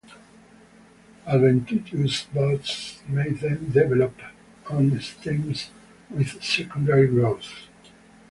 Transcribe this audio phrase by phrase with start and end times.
[1.27, 4.15] Adventitious buds may then develop
[4.67, 5.69] on stems
[6.09, 7.65] with secondary growth.